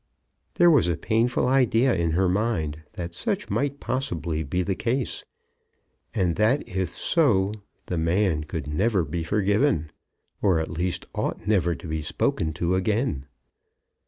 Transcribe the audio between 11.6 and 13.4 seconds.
to be spoken to again.